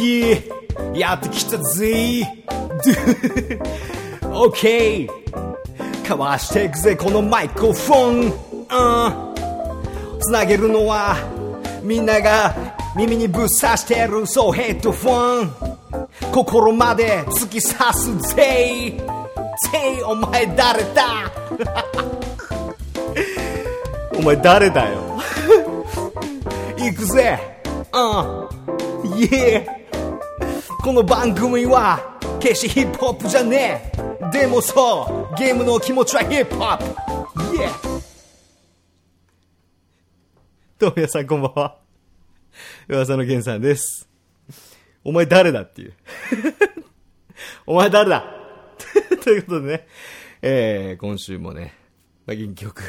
[0.00, 0.48] イエ
[0.94, 2.28] やってきたぜ。
[4.24, 8.24] オッケーかわしていくぜこのマイクロフォン。
[8.26, 10.20] うん。
[10.20, 11.16] つなげるのは
[11.82, 12.54] みんなが
[12.96, 15.52] 耳にぶっ刺してるそうヘッドフォン。
[16.32, 18.92] 心まで突き刺すぜ。
[19.70, 21.30] ぜお前誰だ？
[24.18, 25.18] お前誰だよ？
[26.76, 27.38] 行くぜ。
[27.92, 28.41] うん。
[30.82, 34.30] この番組は決してヒップホップじゃねえ。
[34.32, 36.78] でもそうゲームの気持ちはヒップホッ
[37.50, 37.56] プ。
[37.56, 38.02] イエー。
[40.80, 41.78] どうも皆さんこんばんは。
[42.88, 44.08] 噂の源さんです。
[45.04, 45.94] お前誰だっていう。
[47.64, 48.24] お前誰だ。
[49.22, 49.86] ということでね、
[50.42, 51.74] えー、今週もね、
[52.26, 52.82] まあ、元気よく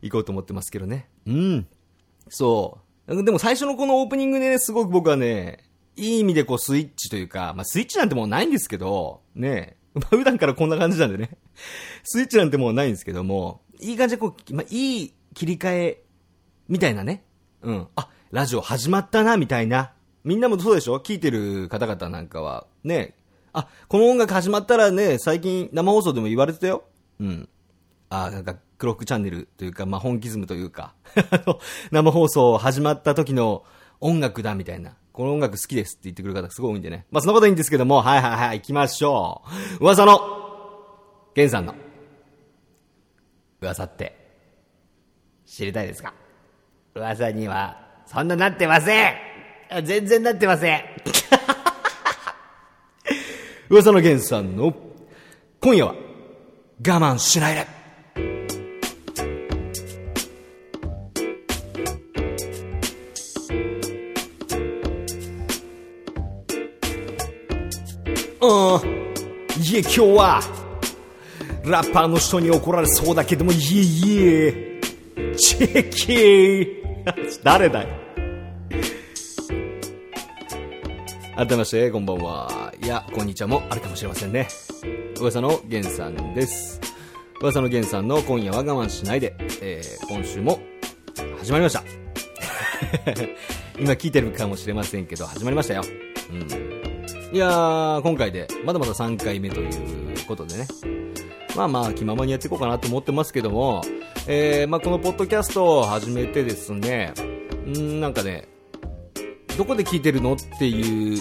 [0.00, 1.10] 行こうと思ってますけどね。
[1.26, 1.66] うん。
[2.30, 2.89] そう。
[3.10, 5.64] でも最初のこのオープニングでね、すごく僕はね、
[5.96, 11.30] いい意味でこうスイッチというか、まあスイッチなんてもうないんですけど、ね、まあ普段からこんな感じなんでね、
[12.04, 16.02] スイッチなんてもうないんですけども、いい感じでこう、まあいい切り替え、
[16.68, 17.24] みたいなね。
[17.62, 17.88] うん。
[17.96, 19.92] あ、ラジオ始まったな、みたいな。
[20.22, 20.96] みんなもそうでしょ？
[21.00, 23.16] 聞いてる方々なんかは、ね、
[23.52, 26.84] あ、この音楽始まったらね、最近生放送でも言われてたよ。
[27.18, 27.48] うん。
[28.08, 30.94] あ、なんか、クロックチャンネルというか、まあ、本気ズムというか、
[31.92, 33.62] 生放送始まった時の
[34.00, 34.96] 音楽だみたいな。
[35.12, 37.04] この音楽好きですって言ってくる方すごい多いんでね。
[37.10, 39.42] まあ、そのことはいいんですけども、はいはいはい、行きましょ
[39.78, 39.84] う。
[39.84, 40.20] 噂の、
[41.34, 41.74] ゲンさんの、
[43.60, 44.16] 噂って、
[45.44, 46.14] 知りたいですか？
[46.94, 49.14] 噂には、そんななってません
[49.84, 50.82] 全然なってません
[53.68, 54.74] 噂の源さんの
[55.60, 55.96] 今夜は我
[56.82, 57.79] 慢しないで
[69.70, 70.40] いえ今日は
[71.64, 74.80] ラッパーの人に怒られそうだけどもいえいえ
[75.38, 76.66] チェキー
[77.44, 78.00] 誰だよ
[81.36, 82.74] 改めまして、こんばんは。
[82.82, 84.46] いや、こんにちはもあるかもしれませんね。
[85.18, 86.78] 噂のゲンさんです。
[87.40, 90.60] 噂のゲンさんの今夜は我慢しないで、えー、今週も
[91.38, 91.82] 始まりました。
[93.80, 95.82] 今聞いてるかもしれませんけど、始まりましたよ。
[96.30, 96.69] うん。
[97.32, 100.66] いやー、今回で、まだまだ3回目ということでね。
[101.56, 103.82] まあまあ、気ままにやっていこうかなと思ってますけども、
[104.26, 107.14] えー、まあこのポッドキャストを始めてですね、
[107.66, 108.48] んなんかね、
[109.56, 111.20] どこで聞いてるのっていう、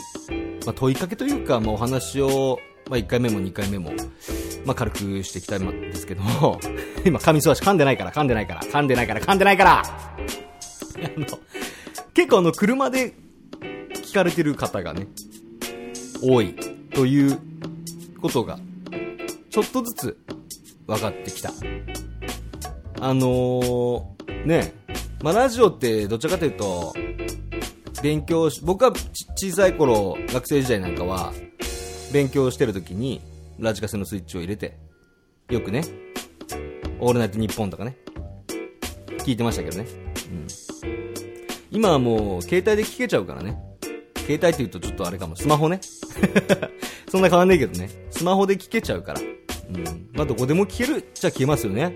[0.65, 2.57] まあ、問いかけというか、まあ、お話を、
[2.89, 3.91] まあ、1回目も2回目も、
[4.65, 6.59] まあ、軽くしていきたいんですけども、
[7.05, 11.25] 今、噛みそうだし、噛んでないから、噛んでないから、噛んでないから、噛んでないから あの、
[12.15, 13.13] 結構あの、車で
[13.93, 15.07] 聞かれてる方がね、
[16.21, 16.55] 多い
[16.93, 17.39] という
[18.21, 18.59] ことが、
[19.49, 20.17] ちょっとずつ
[20.87, 21.51] 分かってきた。
[23.01, 24.73] あのー、ね、
[25.23, 26.93] まあ、ラジオってどちらかというと、
[28.01, 28.93] 勉強し、僕は
[29.35, 31.33] 小さい頃、学生時代なんかは、
[32.11, 33.21] 勉強してる時に、
[33.57, 34.77] ラジカセのスイッチを入れて、
[35.49, 35.83] よくね、
[36.99, 37.97] オールナイトニッポンとかね、
[39.19, 39.85] 聞いてましたけどね。
[40.31, 40.47] うん。
[41.71, 43.68] 今はもう、携帯で聞けちゃうからね。
[44.29, 45.79] 携帯って言うとちょっとあれかも、スマホね。
[47.09, 47.89] そんな変わんないけどね。
[48.11, 49.21] スマホで聞けちゃうから。
[49.21, 50.07] うん。
[50.13, 51.95] まあ、どこでも聞けるっちゃ聞けますよね。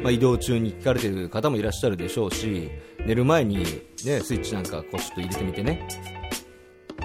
[0.00, 2.68] まあ、移動中に聞かれてる方もいらっしゃるでしょうし、
[3.06, 5.86] 寝る前に、ね、スイッチなんかこうちょっと入れてみてね。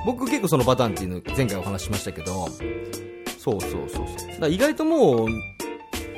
[0.07, 2.49] 僕結構そのパターンっていうの前回お話しましたけど、
[3.37, 4.39] そうそうそうそう。
[4.39, 5.27] だ意外ともう、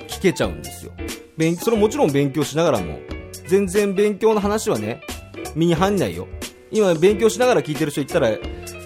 [0.07, 0.93] 聞けちゃうんですよ。
[1.35, 2.99] 勉、それもちろん勉強しながらも、
[3.47, 5.01] 全然勉強の話はね、
[5.55, 6.27] 身に入んないよ。
[6.75, 8.29] 今勉強しながら聞いてる人いったら、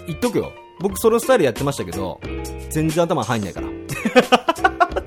[0.05, 0.53] 言っとくよ。
[0.79, 2.21] 僕そのスタイルやってましたけど、
[2.69, 3.67] 全然頭入んないから。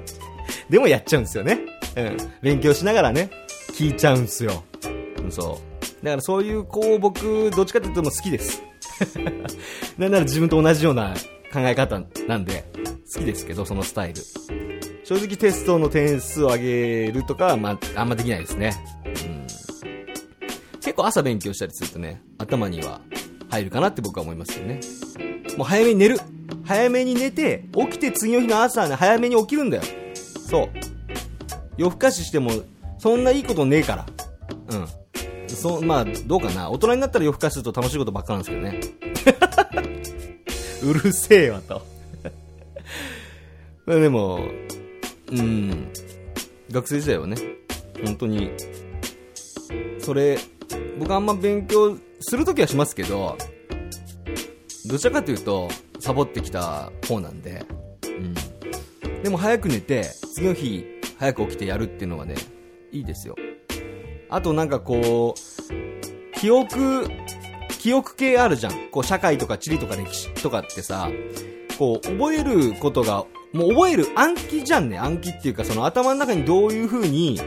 [0.69, 1.61] でもやっちゃうんですよね。
[1.97, 2.17] うん。
[2.43, 3.31] 勉強しながらね、
[3.73, 4.65] 聞いちゃうんすよ。
[5.31, 6.05] そう。
[6.05, 8.65] だからそういう子を僕、どっちかっていうとも好きです。
[9.97, 11.15] なんなら自分と同じような
[11.53, 12.65] 考え方なんで、
[13.15, 14.23] 好きですけど、そのスタイル。
[15.05, 18.73] 正直テストの点数を上げるとかは、まあ、あんまできないですね。
[20.83, 23.01] 結構朝勉強したりするとね、頭には
[23.49, 24.81] 入るかなって僕は思いますよね。
[25.57, 26.19] もう早めに寝る。
[26.65, 29.83] 早めに寝て、起きて次の日の朝はね、早めに起きるんだよ。
[30.15, 30.69] そう。
[31.77, 32.51] 夜更かししても、
[32.99, 34.07] そんないいことねえから。
[34.71, 34.87] うん。
[35.49, 36.71] そ、まあ、どうかな。
[36.71, 38.81] 大人になったら夜更かしすると楽しいことばっかなんですけどね。
[40.83, 41.87] うるせえわと。
[43.87, 44.41] まあでも、
[45.31, 45.89] うん。
[46.71, 47.37] 学生時代はね、
[48.05, 48.51] 本当に、
[50.01, 50.39] それ、
[50.99, 53.37] 僕あんま勉強するときはしますけど、
[54.87, 55.69] どちらかというと、
[56.01, 57.65] サボってきた方なんで、
[58.05, 59.23] うん。
[59.23, 60.05] でも早く寝て、
[60.35, 60.85] 次の日、
[61.19, 62.35] 早く起きてやるっていうのはね、
[62.91, 63.37] いいですよ。
[64.29, 67.09] あとなんかこう、記憶、
[67.79, 68.89] 記憶系あるじゃん。
[68.91, 71.09] こう、社会とか地理とか歴史とかってさ、
[71.79, 74.99] こう、覚えることが、もう覚える暗記じゃんね。
[74.99, 77.41] 暗記っていうか、その頭の中にどういう風に、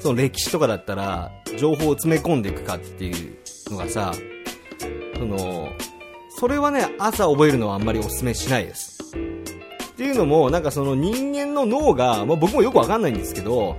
[0.00, 3.36] その歴史とかだったら、情報を詰め込んでいくかっていう
[3.70, 4.12] のがさ、
[5.16, 5.68] その、
[6.38, 8.98] それはね、朝覚えるのはあんまりお勧めしないです。
[9.14, 13.76] っていうのも、なんかその人間の脳が、まあ、僕もよくわかんないんですけど、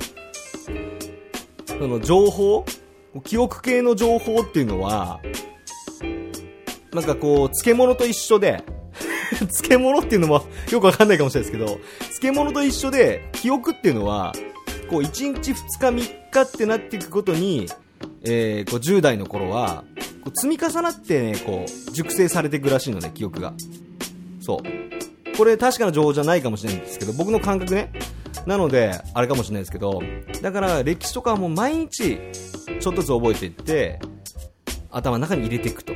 [1.68, 2.66] その情報
[3.22, 5.20] 記憶系の情報っていうのは、
[6.94, 8.64] なんかこう、漬物と一緒で、
[9.48, 14.34] 漬物っていうのもよくわかんないかもしれないですけど、漬物と一緒で、記憶っていうのは、
[14.90, 15.56] こう、1日2
[15.98, 17.68] 日3日ってなっていくことに、
[18.24, 19.84] えー、こう10代の頃は、
[20.24, 23.54] こう積み重なってね、こう、熟成されていくらしいのね、記憶が。
[24.40, 25.38] そう。
[25.38, 27.92] これ確かな情報じゃないかもしれないんですけど、僕の感覚ね。
[28.46, 30.02] なので、あれかもしれないですけど、
[30.42, 32.20] だから歴史とかはもう毎日、
[32.80, 34.00] ちょっとずつ覚えていって、
[34.92, 35.93] 頭の中に入れていくと。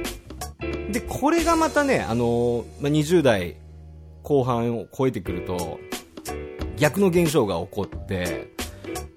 [1.19, 3.56] これがまたね、あのまあ、20代
[4.22, 5.80] 後半を超えてくると、
[6.78, 8.54] 逆の現象が起こって、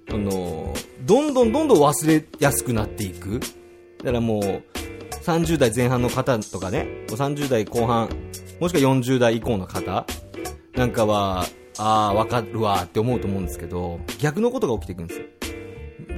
[0.09, 3.41] あのどんどんどんどん忘れやすくなっていく。
[3.99, 4.43] だからもう、
[5.25, 8.09] 30代前半の方とかね、30代後半、
[8.61, 10.07] もしくは40代以降の方
[10.75, 11.45] なんかは、
[11.77, 15.27] ああ、わかるわって思うと思うんですけど、逆のことが起きていくんですよ。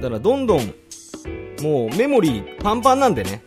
[0.01, 0.73] だからどんどん、
[1.61, 3.43] もうメモリーパンパンなんでね。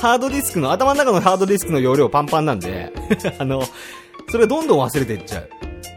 [0.00, 2.92] ハードディスクの、頭の中のハードディスクの容量パンパンなんで
[3.38, 3.62] あの、
[4.28, 5.48] それがどんどん忘れていっちゃう。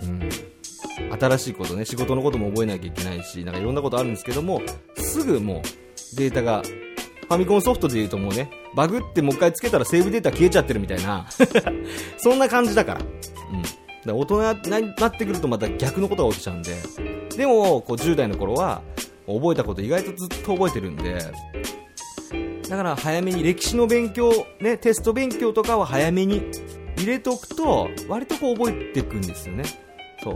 [0.04, 1.18] うん。
[1.20, 4.62] 新しいことね、仕事のことも覚えなきゃいけないし、なんかいろんなことあるんですけども、
[4.96, 5.62] すぐも
[6.14, 11.28] う、データが、ファミコンソフトで言うともうね、バグってもう一回つけたらセーブデータ消えちゃってるみたいな
[12.18, 13.02] そんな感じだから。
[13.02, 13.62] うん。
[14.06, 16.76] だ大人になってくるとまた逆のことが起きちゃうんで、
[17.36, 18.82] でも、こう10代の頃は、
[19.28, 21.20] 覚えたこと意外とずっと覚えてるんで、
[22.70, 24.32] だから早めに歴史の勉強、
[24.62, 26.44] ね、テスト勉強とかは早めに
[26.98, 29.64] 入れておくと、割とこう覚えていくんですよね。
[30.24, 30.36] そう。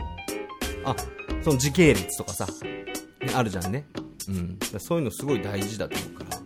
[0.83, 0.95] あ、
[1.44, 3.85] その時系列とかさ、ね、あるじゃんね。
[4.27, 4.57] うん。
[4.80, 6.38] そういうのすごい大事だと思うから。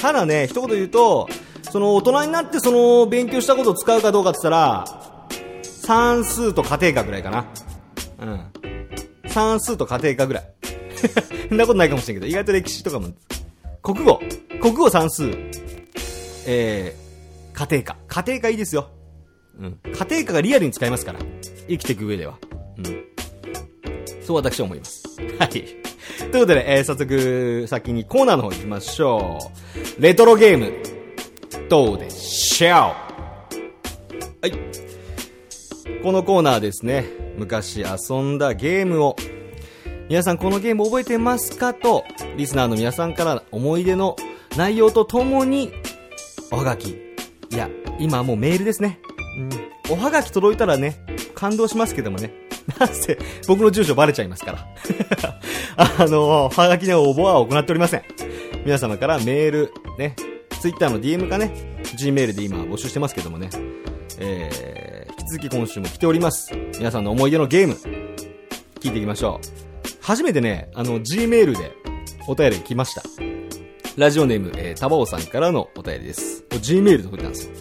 [0.00, 1.28] ただね、一言言うと、
[1.70, 4.84] その大人になってその勉強したことを使うかどうかって言ったら、
[5.64, 7.46] 算数と家庭科ぐらいかな。
[8.20, 9.30] うん。
[9.30, 10.44] 算数と家庭科ぐらい。
[11.48, 13.08] そんなことないかもしれんけど、意外と歴史とかも。
[13.82, 14.20] 国語。
[14.62, 15.28] 国語算数。
[16.46, 17.96] えー、家庭科。
[18.06, 18.90] 家庭科いいですよ。
[19.58, 19.80] うん。
[19.82, 21.18] 家庭科がリアルに使えますから。
[21.68, 22.38] 生きていく上では。
[22.78, 23.04] うん。
[24.24, 25.02] そう私は思います。
[25.36, 25.48] はい。
[25.48, 29.40] ということで、えー、早速、先にコーナーの方行きましょ
[29.98, 30.00] う。
[30.00, 30.72] レトロゲーム、
[31.68, 32.70] どうでしょう？
[32.70, 32.94] は
[34.44, 34.52] い。
[36.04, 37.06] このコーナーですね、
[37.36, 39.16] 昔遊んだゲームを、
[40.08, 41.74] 皆さんこのゲーム覚えてますか？
[41.74, 42.04] と、
[42.36, 44.14] リスナーの皆さんから思い出の
[44.56, 45.72] 内容とともに、
[46.50, 46.90] おはがき。
[46.90, 46.96] い
[47.56, 49.00] や、今もうメールですね。
[49.88, 49.94] うん。
[49.94, 51.04] おはがき届いたらね、
[51.34, 52.32] 感動しますけどもね。
[52.78, 53.18] なんせ、
[53.48, 54.66] 僕の住所バレちゃいますから。
[55.76, 58.02] あの、おはがきの応募は行っておりません。
[58.64, 60.14] 皆様からメール、ね、
[60.60, 61.52] ツイッターの DM かね、
[61.96, 63.48] Gmail で今募集してますけどもね、
[64.18, 66.52] えー、続き今週も来ております。
[66.78, 67.74] 皆さんの思い出のゲーム、
[68.80, 69.46] 聞いていきましょう。
[70.00, 71.72] 初めてね、あの、Gmail で
[72.28, 73.02] お便り来ました。
[73.96, 76.44] ラジオネーム、えー、タバオさんからのお便りです。
[76.48, 77.52] Gmail で届いたんですよ。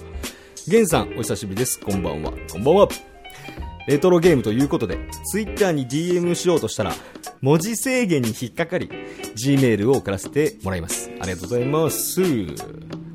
[0.70, 1.78] ゲンさん、お久しぶりです。
[1.78, 2.32] こんばんは。
[2.50, 2.88] こんばんは。
[3.86, 4.98] レトロゲームということで、
[5.30, 6.94] Twitter に DM しようとしたら、
[7.42, 8.90] 文字制限に引っかかり、
[9.36, 11.12] Gmail を送らせてもらいます。
[11.20, 12.22] ありがとうございます。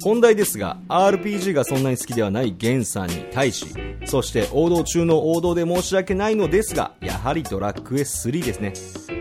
[0.02, 3.64] 本題ですが、RPG がそんなに好きではないゲンさんに対し、
[4.04, 8.74] そして王道中の王道で申し訳ないのですが、やはりドラッグエ3ですね。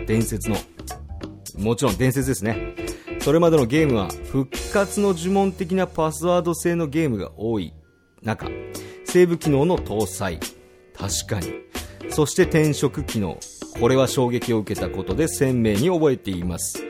[0.05, 0.57] 伝説の。
[1.57, 2.84] もちろん伝説ですね。
[3.25, 7.73] それまでのゲームは復活の呪文的なパスワード制のゲームが多い
[8.21, 8.45] 中、
[9.03, 10.39] セーブ機能の搭載。
[10.95, 11.51] 確かに。
[12.11, 13.39] そして転職機能。
[13.79, 16.83] これは衝撃を受けたことで鮮明に覚えています。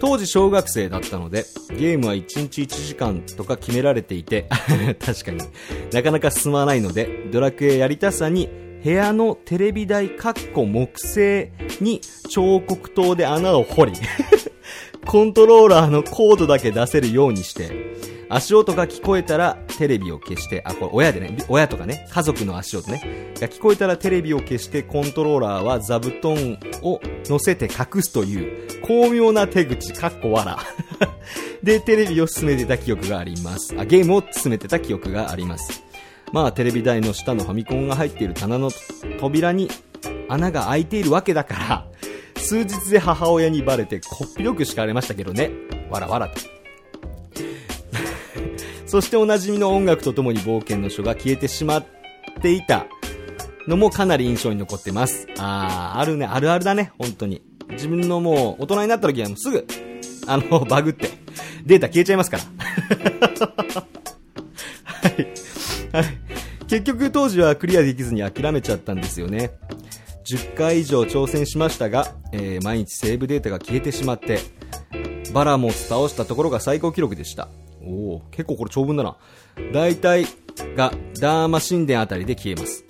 [0.00, 1.44] 当時小学生だったので、
[1.78, 4.48] ゲームは1日1時間とか決められていて、
[4.98, 5.38] 確かに
[5.92, 8.48] なかなか進まないので、ドラクエやりたさに
[8.82, 13.92] 部屋のテレビ台かっこ木製に彫刻刀で穴を掘り
[15.06, 17.70] コントローラーのコードだけ出せるようにして、
[18.28, 30.58] 足音が聞こえたらテレビを消して、あ、これ親でね、親とかね、家族の足音ね、が聞こえたらテレビを消してコントローラーは座布団を乗せて隠すという巧妙な手口、かっこわら。
[31.62, 33.76] で、テレビを進めてた記憶があります。
[33.78, 35.84] あ、ゲームを進めてた記憶があります。
[36.32, 38.72] まあ、テレビ台の下のファミコンが入っている棚の
[39.20, 39.70] 扉に
[40.28, 41.86] 穴が開いているわけだから、
[42.46, 45.50] 数日で母親にバレてこっぴどく叱られましたけどね。
[45.90, 46.40] わらわらと。
[48.86, 51.86] そしておなじみの音楽とともに冒険の書が消えてしまっ
[52.40, 52.86] ていた
[53.66, 55.26] のもかなり印象に残ってます。
[55.38, 57.42] あー、あるね、あるあるだね、本当に。
[57.70, 59.66] 自分のもう大人になった時はもうすぐ、
[60.28, 61.08] あの、バグって、
[61.64, 62.44] データ消えちゃいますから。
[64.84, 65.12] はい。
[65.92, 66.18] はい。
[66.68, 69.50] 結局当時はクリアできずに諦めちゃったんですよね。
[70.26, 74.40] 10回以上挑戦しましたが、えー、毎日セーブデータが消えてしまって、
[75.32, 77.48] バラモス倒したところが最高記録でした。
[77.82, 79.16] おお結構これ長文だな。
[79.72, 80.26] 大体
[80.76, 82.84] がダーマ神殿あたりで消えます。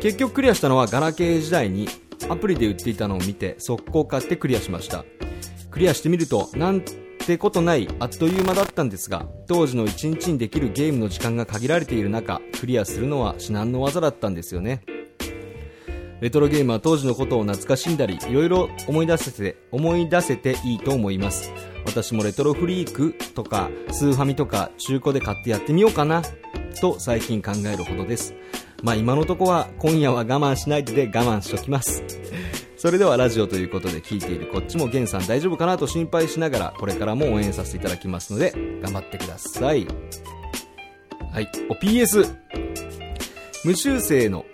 [0.00, 1.88] 結局クリアしたのはガラケー時代に
[2.30, 5.04] アプリで売っていたのを見て速攻買ってクリアしました。
[5.70, 14.80] クリアしてみると、なんてことないあっという間だったんですが、当時の1日にできるゲームの時間が限られている中、クリアするのは至難の技だったんですよね。
[16.20, 21.52] レトロゲームは当時のことを懐かしんだり、いろいろ思い出せて、思い出せていいと思います。
[21.84, 26.22] 私もレトロフリークとか、スーファミとか中古で買ってやってみようかな、
[26.80, 28.34] と最近考えるほどです。
[28.82, 32.02] まあ今のとこは今夜は我慢しないでで我慢しときます。
[32.76, 39.86] それではラジオということで聞いているこっちもゲンさん大丈夫かなと心配しながらこれからも応援させていただきますので頑張ってください。
[41.32, 41.48] はい。
[41.68, 42.34] お、PS。
[43.64, 44.44] 無修正の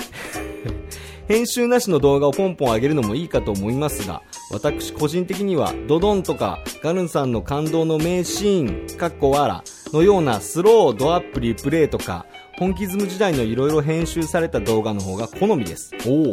[1.28, 12.26] 編集なしの動画をポンポン上げるのもいいかと思いますが、私個人的にはドドンとかガルンさんの感動の名シーン、かっこわらのようなスロードアップリプレイとか、
[12.58, 15.92] 本気ズム時代の色々編集された動画の方が好みです。
[16.06, 16.32] おお。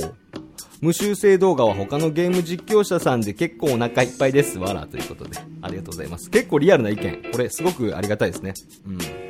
[0.82, 4.60] 無修正動画は他のゲーム実況者さんで結構お腹いっぱいです。
[4.60, 4.88] わら。
[4.88, 5.38] ということで。
[5.62, 6.30] ありがとうございます。
[6.30, 7.22] 結構リアルな意見。
[7.32, 8.54] これすごくありがたいですね。
[8.88, 9.29] うん。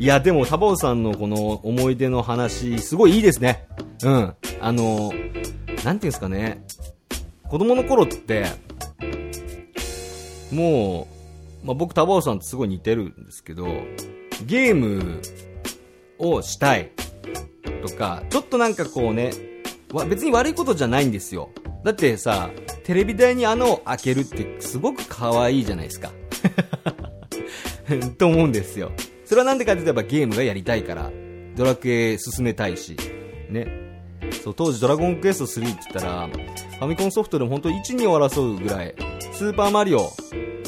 [0.00, 3.66] いや、でも、タボさんのこの思い出の話、すごいいいですね。
[4.02, 4.34] うん。
[4.58, 6.64] あの、なんていうんですかね。
[7.50, 8.46] 子供の頃って、
[10.50, 11.06] も
[11.62, 13.66] う、まあ、僕、タバオさんとすごい似てるんですけど、
[14.46, 15.20] ゲーム
[16.18, 16.92] をしたい
[17.86, 19.32] とか、ちょっとなんかこうね、
[20.08, 21.50] 別に悪いことじゃないんですよ。
[21.84, 22.48] だってさ、
[22.84, 26.10] テレビ台に穴を開けるってすごく可愛いじゃないですか。
[28.16, 28.92] と思うんですよ。
[29.30, 31.08] それはなんでかって言えばゲームがやりたいから、
[31.54, 32.96] ドラクエ進めたいし、
[33.48, 33.64] ね。
[34.42, 38.92] そう、当時ドラゴンクエスト3って言ったら、ファミコンソフトでも本当1、2を争うぐらい、
[39.32, 40.10] スーパーマリオ、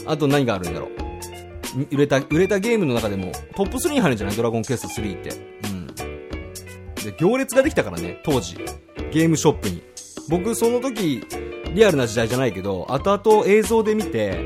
[0.07, 0.91] あと何があるんだろう。
[1.91, 4.37] 売れた、売れたゲームの中でもトップ3に入るんじゃない？
[4.37, 5.31] ドラゴンクエスト3って。
[5.67, 5.87] うん。
[7.05, 8.59] で、行列ができたからね、当時。
[9.11, 9.83] ゲームショップに。
[10.29, 11.27] 僕、その時、
[11.75, 14.39] リアルな時代じゃないけど、後々映像で見て、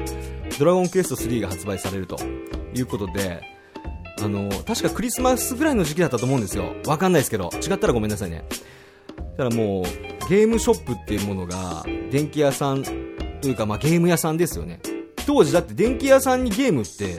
[0.59, 2.17] ドラゴンクエスト3が発売されると
[2.73, 3.55] いうことで、
[4.23, 6.75] あの、確かクリスマスぐらいの時期だったと思うんですよ。
[6.87, 8.45] わかんないですけど、違ったらごめんなさいね。
[9.37, 14.81] だからもう、ゲームショップっていうものが、電気屋さんというか、まあゲーム屋さんですよね。
[15.27, 17.19] 当時だって電気屋さんにゲームって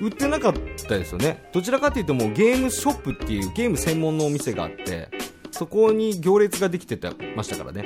[0.00, 0.52] 売ってなかっ
[0.88, 1.48] たですよね。
[1.52, 5.08] どちらかというともうゲームショップっていうゲーム専門のお店があって、
[5.50, 6.98] そこに行列ができて
[7.36, 7.84] ましたからね。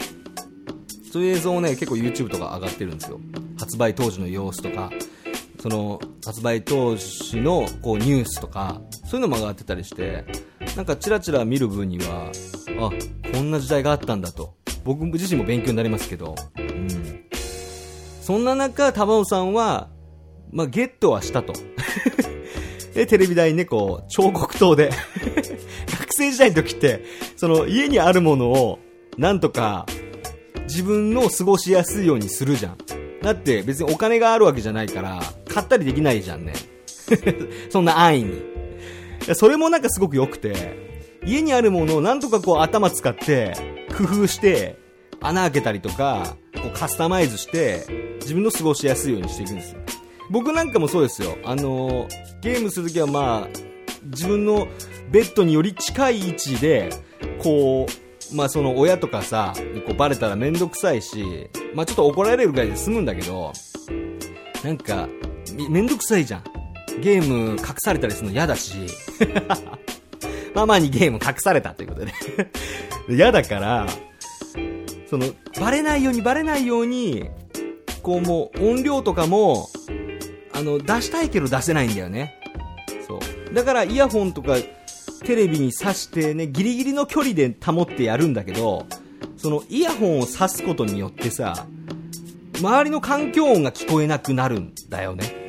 [1.13, 3.21] そういう映像をね、結構 YouTube とか上がってるんですよ。
[3.59, 4.91] 発売当時の様子とか、
[5.63, 10.25] その発売当時のこうニュースとか、そういうのも上がってたりして、
[10.75, 12.33] なんかチラチラ見る分には、
[12.81, 12.91] あ、
[13.33, 14.57] こんな時代があったんだと。
[14.83, 16.89] 僕自身も勉強になりますけど、うん。
[18.21, 19.89] そんな中、玉尾さんは、
[20.51, 21.53] まあ、ゲットはしたと。
[22.93, 24.91] で、テレビ台にね、こう、彫刻刀で
[25.97, 27.05] 学生時代の時って、
[27.37, 28.81] その、家にあるものを、
[29.17, 29.87] なんとか、
[30.65, 32.79] 自分の過ごしやすいようにするじゃん。
[33.23, 36.55] だって別にお金があるわけじゃないから、買ったりできないじゃんね。
[37.71, 38.43] そんな安易に。
[39.35, 40.55] それもなんかすごく良くて、
[41.25, 43.53] 家にあるものをなんとかこう頭使って
[43.97, 44.79] 工夫して
[45.21, 49.81] 穴開けたりとかこうカスタマイズして自分の過ごしやすいようにしていくんですよ
[50.31, 52.09] 僕なんかもそうですよあの
[52.41, 53.49] ゲームするときはまあ
[54.05, 54.67] 自分の
[55.11, 56.91] ベッドにより近い位置で
[57.41, 57.87] こ
[58.33, 59.53] うまあその親とかさ
[59.87, 63.53] こうバレたらめんどくさいしまあちょっと怒られるぐらいで済むんだけど
[64.65, 65.09] なんか
[65.69, 66.45] めんどくさいじゃん
[67.01, 68.75] ゲーム隠されたりするの嫌だし
[70.55, 72.13] ママにゲーム隠されたということで
[73.09, 73.87] 嫌だから、
[75.09, 75.27] その、
[75.61, 77.29] バレないようにバレないように、
[78.03, 79.69] こうもう音量とかも、
[80.53, 82.39] あの、出したいけど出せないんだよね。
[83.07, 83.19] そ
[83.51, 83.55] う。
[83.55, 84.57] だからイヤホンとか
[85.25, 88.87] テレビに挿してね、ギリギリの距離で保ってやるんだけど、
[89.37, 91.67] そのイヤホンを挿すことによってさ、
[92.61, 95.42] 周りの環境音が聞こえなくなるんだよね。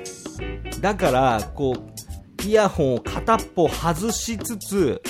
[0.83, 5.01] だからこうイヤホンを片っぽ外しつつ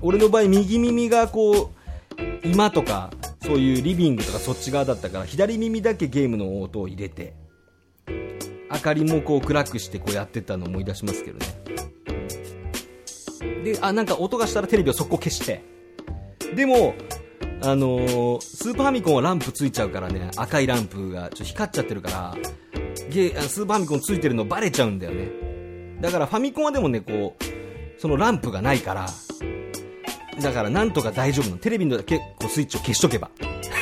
[0.00, 1.68] 俺の場合右耳がこう
[2.42, 3.10] 今とか
[3.42, 7.34] そういうリビングとかそっち側だったから左耳だけゲームの音を入れて
[8.72, 11.46] 明かりもこう暗くしてこうやってたのを思い出しますけどね。
[13.64, 15.62] であなんか音がしたらテレビをそこ消して。
[16.56, 16.94] でも
[17.60, 25.30] あのー、スーパーファミコンはランプついちゃうからね赤いランプがちょっと光っちゃってるからゲスーパーファミコンついてるのバレちゃうんだよね。
[26.00, 29.06] だからファミコンはでもねこうそのランプがないから
[30.40, 31.56] だからなんとか大丈夫の。
[31.58, 33.30] テレビの結構スイッチを消しとけば。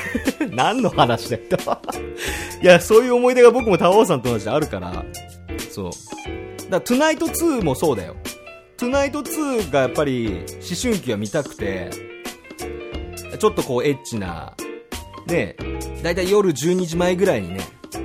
[0.50, 1.42] 何の話だよ。
[2.62, 5.04] いやそういう思い出が僕もタワーさんと同じであるから。
[5.70, 5.90] そう。
[5.90, 5.96] だか
[6.70, 8.16] らトゥナイト2もそうだよ。
[8.76, 11.88] トゥナイト2がやっぱり思春期は見たくて
[13.38, 14.54] ちょっとこうエッチな
[15.26, 15.54] ね
[16.02, 17.60] だいたい夜12時前ぐらいにね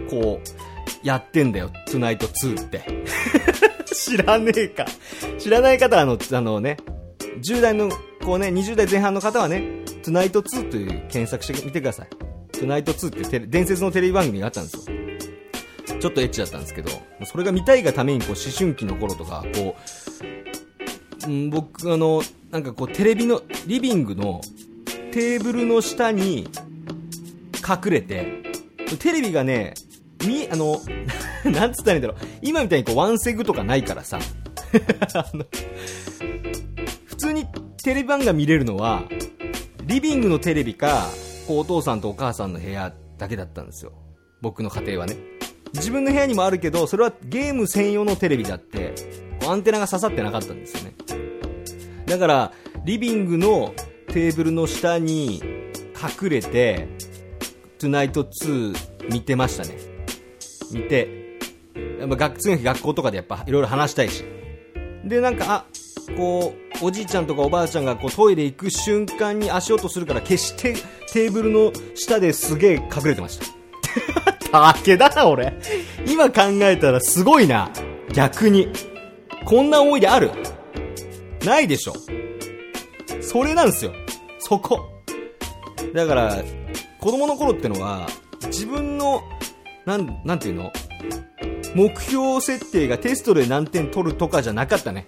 [0.08, 0.57] こう
[1.08, 2.84] やってんだよ、トゥナイト2って。
[3.96, 4.86] 知らねえか。
[5.40, 6.76] 知らない方は、あの、あのね、
[7.42, 7.90] 10代の、
[8.26, 12.08] こうね、20代前半の方はね、トゥナイト2という検索してみてください。
[12.52, 14.82] トゥナイト2って伝説のテレビ番組があったんですよ。
[16.02, 16.92] ちょっとエッチだったんですけど、
[17.24, 19.78] それが見たいがために、こう、思春期の頃とか、こ
[21.26, 22.22] う、うん、僕、あの、
[22.52, 24.42] なんかこう、テレビの、リビングの
[25.14, 26.50] テーブルの下に
[27.66, 28.44] 隠れて、
[29.00, 29.74] テレビがね、
[30.26, 30.82] み、あの、
[31.46, 32.18] なんつったらいいんだろう。
[32.42, 34.20] 今みたいにこうワンセグとかないからさ。
[37.06, 37.46] 普通に
[37.84, 39.04] テレビ版が見れるのは、
[39.86, 41.08] リビングのテレビか、
[41.48, 43.94] こうお父さんとお母さんの部屋だけだったんですよ。
[44.42, 45.16] 僕の家庭はね。
[45.74, 48.94] 自分の部屋にもあるけど、それはゲーム専用のテレビだって、
[49.48, 50.96] アンテナが刺さってなかったんですよね。
[52.06, 52.52] だから、
[52.86, 53.74] リビングの
[54.08, 55.42] テーブルの下に
[56.22, 56.88] 隠れて、
[57.80, 58.76] トゥナイト2
[59.12, 59.97] 見てましたね。
[60.72, 61.40] 見て、
[62.00, 64.24] やっぱ学次の日学校とかでやっぱいろいろ話したいし。
[65.04, 65.66] で、なんか、あ、
[66.16, 70.74] こう、おじいちゃんとかおばあちゃんがこうトイレ行く瞬間に足音するから決して
[71.12, 73.46] テーブルの下ですげえ隠れてました。
[74.74, 75.54] 竹だな、俺。
[76.08, 77.70] 今考えたらすごいな。
[78.14, 78.70] 逆に。
[79.46, 80.32] こんな思い出ある？
[81.46, 81.94] ないでしょ。
[83.22, 83.92] それなんですよ。
[84.40, 84.90] そこ。
[85.94, 86.44] だから、
[87.00, 88.08] 子供の頃ってのは、
[88.48, 89.22] 自分の
[89.88, 90.74] なん、なんていうの？
[91.74, 95.08] 目標設定がテストで何点取るとかじゃなかったね。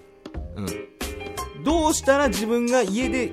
[0.56, 1.64] うん。
[1.64, 3.30] どうしたら自分が家で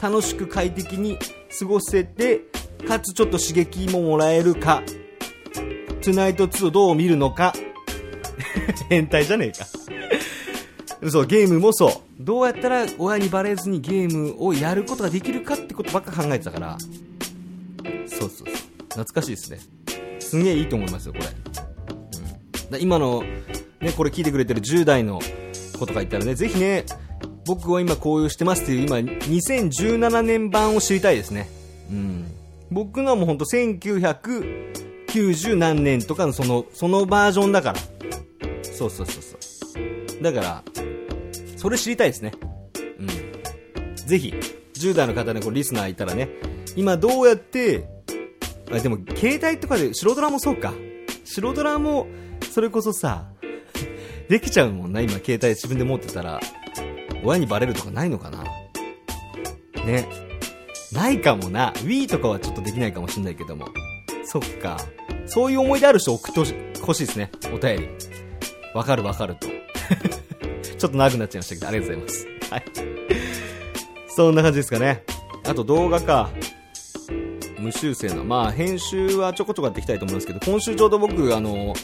[0.00, 1.18] 楽しく快適に
[1.58, 2.42] 過ごせて、
[2.86, 4.82] かつちょっと刺激ももらえるか。
[6.02, 7.54] トゥナイト2をどう見るのか。
[8.90, 9.66] 変態じゃねえか
[11.10, 11.92] そう、ゲームもそう。
[12.22, 16.76] どうやったら親にバレずにゲームをやることができるかってことばっか考えてたから。
[18.06, 18.46] そうそうそう。
[18.88, 19.79] 懐かしいですね。
[20.30, 21.26] すげえいいと思いますよ、これ。
[22.76, 23.24] うん、今の、
[23.80, 25.20] ね、これ聞いてくれてる10代の
[25.76, 26.84] 子とか言ったらね、ぜひね、
[27.46, 31.48] 僕は今こういうしてますっていう、今、2017年版を知りたいですね。
[31.90, 32.30] うん。
[32.70, 37.80] 僕のはもうほんと1990何年とかのその、そのバージョンだから。
[38.62, 39.36] そうそうそうそ
[40.20, 40.22] う。
[40.22, 40.62] だから、
[41.56, 42.30] それ知りたいですね。
[43.00, 43.08] うん。
[43.96, 44.32] ぜひ、
[44.74, 46.28] 10代の方でこうリスナーいたらね、
[46.76, 47.99] 今どうやって
[48.72, 50.72] あでも、携帯とかで、白ドラもそうか。
[51.24, 52.06] 白ドラも、
[52.52, 53.26] それこそさ、
[54.28, 56.40] できちゃうもんな、今、携帯自分で持ってたら。
[57.24, 58.44] 親にバレるとかないのかな
[59.84, 60.08] ね。
[60.92, 61.72] ないかもな。
[61.78, 63.66] Wii とかはちょっとできないかもしんないけども。
[64.24, 64.78] そっか。
[65.26, 66.40] そういう思い出ある人送って
[66.80, 67.30] ほしいですね。
[67.52, 67.88] お便り。
[68.74, 69.48] わかるわかると。
[70.78, 72.52] ちょっと長くなっちゃいましたけど、ありがとうございます。
[72.52, 72.64] はい。
[74.08, 75.04] そんな感じですかね。
[75.44, 76.30] あと動画か。
[77.60, 81.74] 無修正な、まあ、編集はちょこちょこやっていきたいと思いますけど、今週ちょうど僕、あの、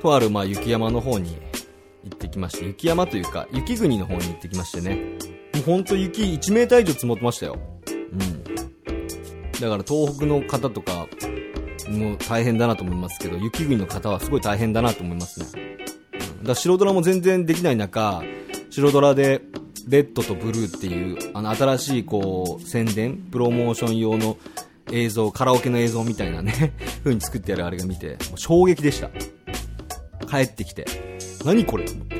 [0.00, 1.36] とある、まあ、雪山の方に
[2.04, 4.96] 行ってきまして、雪山というか、雪国の方に行ってきましてね、
[5.54, 7.58] もうほんと雪1メーター以上積もってましたよ。
[8.12, 8.44] うん。
[9.60, 11.06] だから東北の方とか、
[11.88, 15.46] もう大変だなと思いますけど、雪国の方はすごい大変だなと思いますね。
[16.12, 18.22] うん、だから白ドラも全然できない中、
[18.70, 19.42] 白ドラで、
[19.88, 24.36] レッドとブルーっていう、あの、新しいこう、宣伝、プロモーション用の
[24.90, 26.72] 映像、カラオケの映像みたいなね
[27.04, 29.10] 風に作ってやるあれが見て、もう衝撃でした。
[30.28, 30.86] 帰ってきて、
[31.44, 32.16] 何これと思って。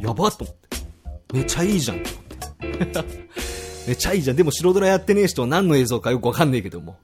[0.00, 0.78] やばと思って。
[1.32, 2.10] めちゃいいじゃんと
[2.62, 3.04] 思って。
[3.88, 4.36] めちゃいいじゃん。
[4.36, 6.98] でも白ドラやってねえ人は何の映像かよくわかんねえけども。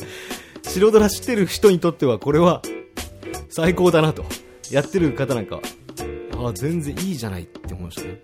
[0.64, 2.62] 白ドラ知ってる人にとってはこれは
[3.48, 4.24] 最高だなと。
[4.70, 5.60] やってる方なんか、
[6.36, 8.20] ああ、全然いいじゃないって思いましたね。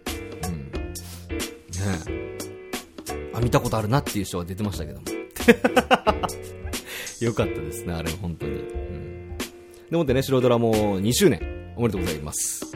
[1.86, 2.24] ね
[3.34, 5.06] あ、見たことあるなっていう人が出てましたけども。
[7.20, 8.52] よかったですね、あれ、本当に。
[8.52, 9.38] うん。
[9.90, 11.40] でもってね、白ドラも2周年
[11.76, 12.66] おめでとうございます。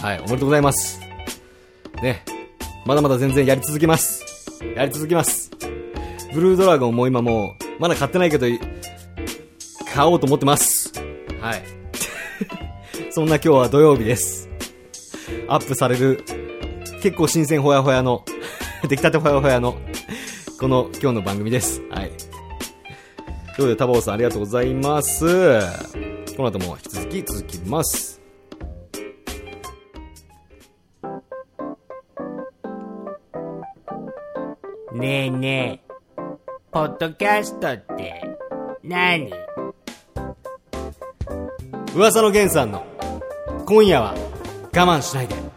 [0.00, 1.00] はい、おめでとうございます。
[2.02, 2.22] ね。
[2.84, 4.24] まだまだ全然やり続けます。
[4.74, 5.50] やり続けます。
[6.32, 8.46] ブルードラゴンも今もう、まだ買ってないけど、
[9.92, 10.92] 買おうと思ってます。
[11.40, 11.62] はい。
[13.10, 14.48] そんな今日は土曜日です。
[15.48, 16.22] アップされる、
[17.02, 18.24] 結構新鮮ほやほやの、
[18.88, 19.76] 出来たてほやほやの、
[20.60, 21.80] この今日の番組です。
[21.90, 22.10] はい。
[22.10, 25.60] ということで、タバオさんありがとうございます。
[26.36, 28.20] この後も引き続き続きます。
[34.92, 35.92] ねえねえ、
[36.72, 38.22] ポッドキャストって
[38.82, 39.32] 何？
[41.94, 42.84] 噂の源さんの
[43.66, 44.14] 今夜は
[44.72, 45.47] 我慢しないで。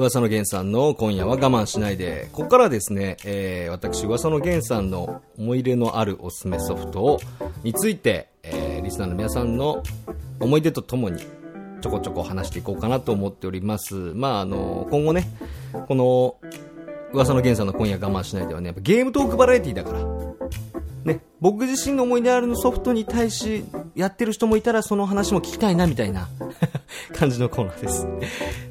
[0.00, 7.20] 噂の源さんの今夜は我慢しないで、ここからですね、えー、私、噂の源さんの思い入れのあるおすすめソフトを、
[7.62, 9.82] について、えー、リスナーの皆さんの
[10.40, 11.20] 思い出とともに、
[11.82, 13.94] ちょこちょこ話していこうかなと思っております。
[13.94, 15.28] まあ、あの、今後ね、
[15.86, 16.36] この、
[17.12, 20.00] 噂の源さんの今夜我慢しないではね、やっぱゲームトークバラエティだから、
[21.04, 26.28] ね、僕自身の思い出あるのソフトに対し、やってる人もいたらその話も聞きたいなみたいな。
[27.12, 28.06] 感じのコーナーです。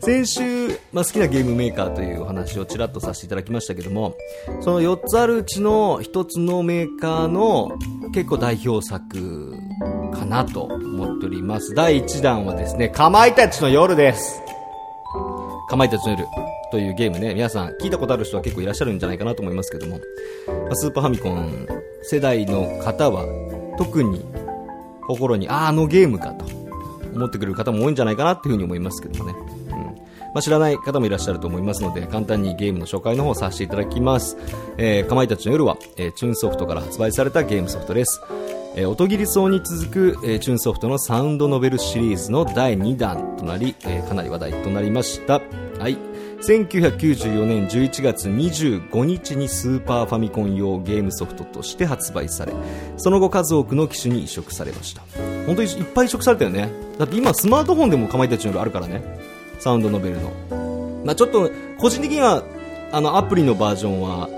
[0.01, 4.15] 先週、まあ、好きなゲームメーカーというお話をちらっとさせていただきましたけども、
[4.61, 7.71] その4つあるうちの1つのメーカーの
[8.13, 9.53] 結構代表作
[10.13, 11.73] かなと思っております。
[11.73, 14.41] 第1弾はですね、かまいたちの夜です。
[15.69, 16.25] かまいたちの夜。
[16.71, 19.99] というゲームね、皆さん聞いたことある人は結構いらっしゃるんじゃないかなと思いますけども、
[20.73, 21.67] スーパーファミコン
[22.03, 23.25] 世代の方は
[23.77, 24.23] 特に
[25.07, 26.45] 心に、ああ、あのゲームかと
[27.13, 29.35] 思ってくれる方も多いんじゃないかなっていうふうに思いますけどもね。
[29.69, 29.75] うん。
[29.75, 34.37] まあ、知らない方もいらっしゃると思いますので、簡単にゲームの紹介の方をさせていただきます。
[34.77, 38.21] えー、かまいたちの夜は、えー、チューンソフトから発売されたゲームソフトです。
[38.75, 45.41] えー、音切り層に続く、えー、チューンソフトのサウンドノベルシリーズの第2弾となり、えー、かなり話題となりました。
[45.79, 46.09] はい。
[46.41, 52.53] 1994年11月25日にスーパーファミコン用ゲームソフトとして発売され
[52.97, 55.01] その後数多くの機種に移植されました
[55.49, 59.01] 本当にいっぱい移植されたよねだって今スマートフォンでもかまいたちの夜あるからね
[59.59, 60.31] サウンドノベルの
[61.05, 62.43] まあちょっと個人的には
[62.91, 64.29] あのアプリのバージョンは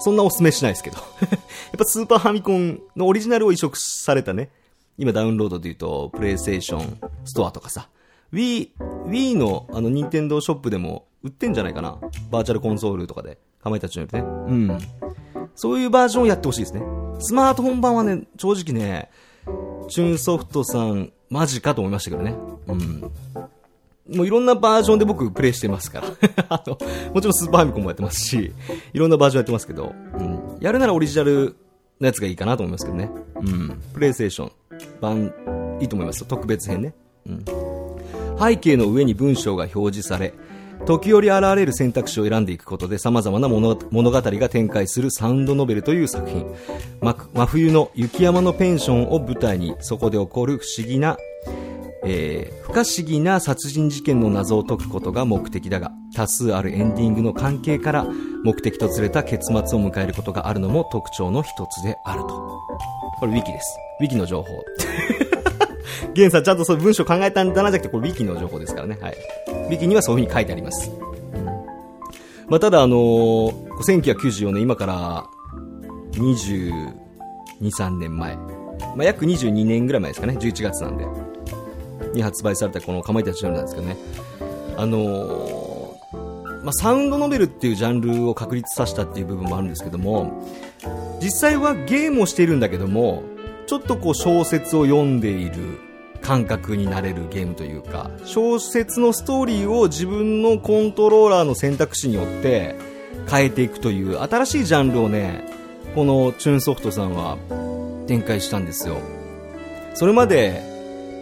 [0.00, 4.50] そんなおすすめしないですけど やっぱスーパーファミコンのオリジナルを移植されたね
[4.96, 7.88] 今ダウンロードで言うとプレイステーションストアとかさ
[8.32, 8.70] Wii,
[9.06, 11.98] Wii のあの、任天堂ショップでも売ってんじゃないかな
[12.30, 13.38] バーチャルコンソールとかで。
[13.62, 14.24] かまいたちのよりね。
[14.24, 14.78] うん。
[15.54, 16.82] そういうバージョンをやってほしいですね。
[17.18, 19.10] スマートフォン版はね、正直ね、
[19.88, 22.34] チューンソフトさん、マジかと思いましたけどね。
[22.66, 23.00] うん。
[24.16, 26.08] もういろんなバージョンで僕プレイしてますから。
[26.48, 26.78] あの、
[27.12, 28.52] もちろんスーパーミコンもやってますし、
[28.92, 30.40] いろんなバージョンやってますけど、うん。
[30.60, 31.56] やるならオリジナル
[32.00, 33.10] のやつがいいかなと思いますけどね。
[33.36, 33.80] うん。
[33.92, 34.52] プレイステーション
[35.00, 35.32] 版、
[35.80, 36.24] いいと思います。
[36.24, 36.94] 特別編ね。
[37.26, 37.44] うん。
[38.40, 40.32] 背景の上に文章が表示され、
[40.86, 46.46] 時折現れる選択肢を選んでいくことで様々な物語が展開するサウンドノベルという作品。
[47.00, 51.16] 真冬の雪山のペンションを舞台にそこで起こる不思議な、
[52.04, 58.06] えー、不可思議な殺人事件の謎を解くことが目的だが、多数あるエンディングの関係から
[58.44, 62.28] 目的とずれた結末を迎えることがあるのも特徴の一つであると。
[63.18, 63.76] これウィキです。
[64.00, 64.48] ウィキの情報。
[66.14, 68.98] ゲンさんちゃんとそういう文章考えたんだなじゃなくて、これウィキの情報ですからね。
[69.00, 69.16] はい。
[69.48, 70.90] ウィキにはそういう風に書いてあります。
[72.48, 75.26] まあ、ただあのー、1994年、今から
[76.12, 76.94] 22、
[77.60, 78.36] 3年前。
[78.36, 80.36] まあ、約22年ぐらい前ですかね。
[80.38, 81.06] 11月なんで。
[82.14, 83.96] に発売されたこのかまいたちのなんですけどね。
[84.76, 90.42] あのー、まあ、サウンドノベルっていうジャンルを確立させたっていう部分もあるんですけども、
[91.20, 93.22] 実際はゲームをしているんだけども、
[93.66, 95.80] ちょっとこう小説を読んでいる
[96.22, 102.76] 感覚になれるゲームというか、小説のストーリーを自分のコントローラーの選択肢によって
[103.30, 105.44] 変えていくという新しいジャンルをね、
[105.94, 107.38] このチューンソフトさんは
[108.06, 108.96] 展開したんですよ。
[109.94, 110.62] それまで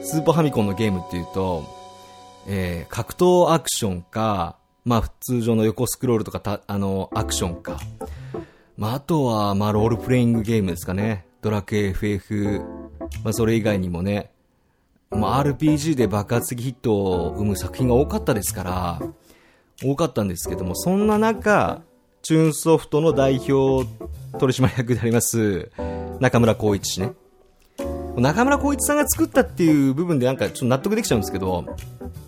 [0.03, 1.65] スーパーファミコンのゲームっていうと、
[2.47, 7.79] えー、格闘アクションか、まあ通常の横スクロールとかた、あの、アクションか。
[8.77, 11.27] まああとは、まあロールプレイングゲームですかね。
[11.43, 12.61] ドラクエ FF、
[13.23, 14.31] まあ、それ以外にもね、
[15.11, 19.01] まあ、RPG で爆発的ヒットを生む作品が多かったですから、
[19.83, 21.83] 多かったんですけども、そんな中、
[22.23, 23.87] チューンソフトの代表
[24.38, 25.71] 取締役であります、
[26.21, 27.12] 中村光一氏ね。
[28.16, 31.64] 中村光一さんが作ったっていう部分でなんかちょっと納得できちゃうんですけど、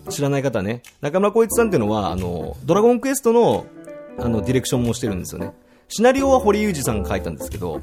[0.09, 3.65] 知らない方ね、中村光一さんっていうのは、あの、ドラゴンクエストの、
[4.19, 5.53] あの、ディレクションもしてるんですよね。
[5.87, 7.81] シナリオは堀裕二さんが書いたんですけど、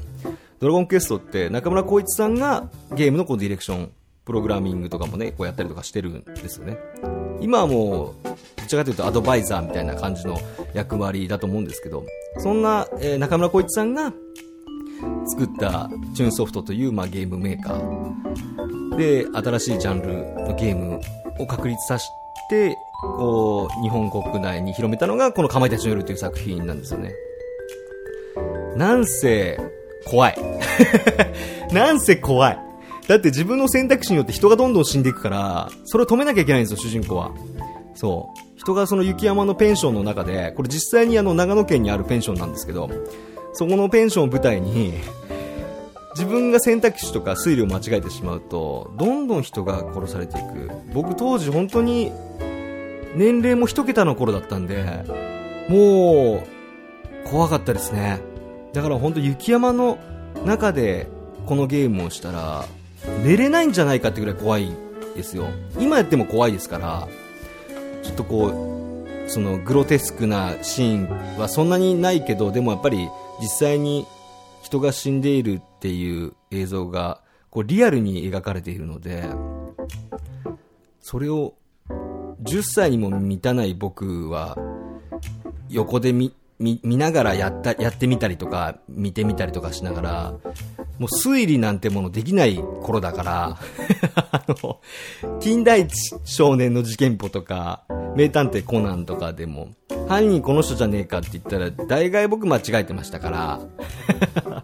[0.59, 3.91] ドラゴンクエストって中村光一さんがゲームのこうディレクション、
[4.27, 6.77] プログラミングとかもね、こうやったりとかしてるんですよね。
[7.39, 10.37] 今はもう、どちらかというとアドバイザーみたいな感じの
[10.73, 12.03] 役割だと思うんですけど、
[12.37, 14.11] そんな、えー、中村光一さんが
[15.27, 20.99] 作ったチューンソフトという、まあ、ゲームメーカーで、新しいジャンルのゲーム
[21.39, 22.05] を確立させ
[22.49, 27.13] て、こう、日本国内に広めたのが、このかまいたちの夜という作品なんですよね。
[28.75, 29.57] なんせ、
[30.05, 30.37] 怖い。
[31.71, 32.66] なんせ怖い。
[33.07, 37.31] だって自分の選択肢によって人がどんどん死んでいくから、それを止めなきゃいけないんですよ、主人公は。
[37.95, 38.59] そう。
[38.59, 42.89] 人がその雪山のペンションの中で、これ実際にあの長野県にあるペンションなんですけど、
[43.53, 44.93] そこのペンションを舞台に、
[46.15, 50.69] 自分が選択肢とか推理を間違えてしまうと、どんどん人が殺されていく。
[50.93, 52.11] 僕当時本当に、
[53.15, 54.83] 年齢も一桁の頃だったんで、
[55.69, 58.19] もう、怖かったですね。
[58.73, 59.97] だから本当雪山の
[60.45, 61.07] 中で
[61.45, 62.65] このゲームをしたら、
[63.23, 64.71] 寝れないんじゃないかってぐらい怖い
[65.15, 65.47] ですよ。
[65.79, 67.07] 今やっても怖いですから、
[68.03, 73.09] ちょっとこう、そのグロテスクなシーンはそんなにないけど、でもやっぱり
[73.41, 74.05] 実際に
[74.61, 79.23] 人が死んでいるっていう映像がこうリアルに描かれているので
[81.01, 81.53] それを
[82.43, 84.57] 10歳にも満たない僕は
[85.69, 90.31] 横で見見ながらやったやってみたりとか見てみたりとかしながら
[90.97, 93.57] もう推理なんてものできない頃だから
[94.31, 94.79] あの
[95.39, 95.87] 近代
[96.23, 97.83] 少年の事件簿とか
[98.15, 99.69] 名探偵コナンとかでも
[100.07, 104.63] 犯人この人じゃねえかって言ったら、大概僕間違えてましたから。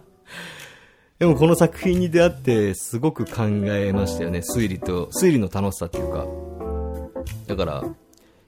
[1.18, 4.40] でもこの作品に出会ってすごく考えましたよね。
[4.40, 6.26] 推理と、推理の楽しさっていうか。
[7.46, 7.84] だから、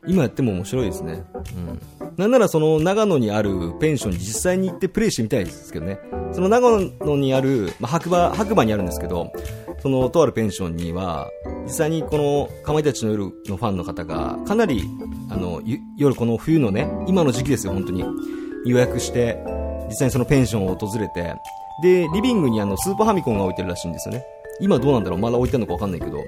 [0.06, 1.24] 今やっても面白いですね。
[2.00, 2.14] うん。
[2.16, 5.98] なんならその長野にあるペンションに実際に行ってプレイしてみたいですけどね。
[6.32, 9.32] その長野にある、まあ、白馬、白馬にあるんですけど、
[9.80, 11.28] そのとあるペンションには、
[11.64, 14.82] 実際にこのかまいたちの夜のファンの方が、かなり、
[15.30, 15.60] あの、
[15.96, 18.04] 夜この冬のね、今の時期ですよ、本当に。
[18.64, 19.38] 予約して、
[19.88, 21.34] 実際にそのペンションを訪れて、
[21.82, 24.24] で、リビングにあの、スーパーファミコンが置いてるらしいんですよね。
[24.60, 25.18] 今どうなんだろう？
[25.18, 26.18] まだ置いてるのかわかんないけど。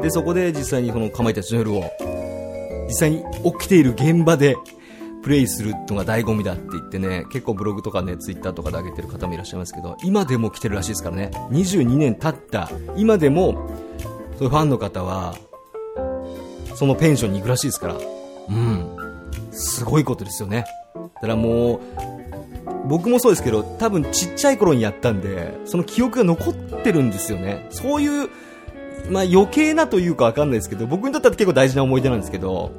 [0.00, 1.82] で、そこで実際にこのかまいたちの夜を、
[2.90, 4.56] 実際に起きている現場で、
[5.22, 11.30] プレイするのが醍醐味だって言ってね、結構ブログとかね、ツイッターとかで上げてる方もいらっしゃいますけど、今でも来てるらしいですからね。
[11.50, 13.70] 22年経った、今でも、
[14.38, 15.36] そういうファンの方は、
[16.74, 17.94] そのペンションに行くらしいですから。
[17.94, 18.96] うん。
[19.52, 20.64] すごいことですよね。
[21.16, 21.80] だからもう、
[22.88, 27.66] 僕もそうですけど、多分ちっちゃい頃にやったんで、その記憶が残ってるんですよね。
[27.70, 28.30] そういう、
[29.08, 32.72] まあ余計なというかわかんないですけど、僕にとっては結構大事な思い出なんですけど、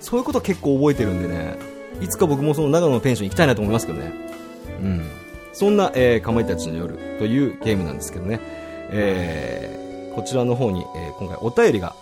[0.00, 1.58] そういうこと結構覚えてるんでね、
[2.00, 4.12] いつか僕もその長野のペンション行きたいなと思いますけどね。
[4.80, 5.10] うん。
[5.52, 8.40] そんな、えー、かまいたちの夜というゲームなんですけどね。
[8.90, 11.94] えー、こちらの方に、えー、今回お便りが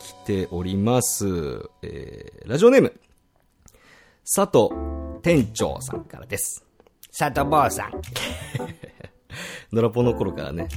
[0.00, 1.26] 来ております。
[1.82, 2.92] えー、ラジオネーム、
[4.24, 4.70] 佐藤
[5.22, 6.64] 店長さんからです。
[7.16, 7.92] 佐藤坊さん。
[9.72, 10.68] ドラポの頃からね、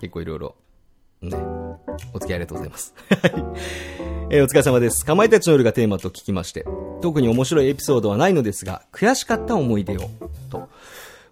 [0.00, 0.56] 結構いろいろ
[1.22, 1.36] ね。
[2.12, 2.94] お付き合いありがとうございます。
[4.28, 5.04] えー、お疲れ様です。
[5.04, 6.66] かまいたちの夜がテーマと聞きまして、
[7.00, 10.10] 特に面白いエピソードはないのですが、悔しかった思い出を、
[10.50, 10.68] と。